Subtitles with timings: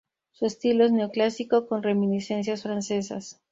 [0.31, 3.39] Su estilo es neoclásico con reminiscencias francesas.